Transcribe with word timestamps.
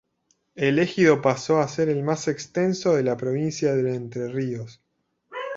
El 0.55 0.79
ejido 0.79 1.21
pasó 1.21 1.59
a 1.59 1.67
ser 1.67 1.87
el 1.87 2.01
más 2.01 2.27
extenso 2.27 2.95
de 2.95 3.03
la 3.03 3.17
provincia 3.17 3.75
de 3.75 3.93
Entre 3.93 4.29
Ríos. 4.29 4.81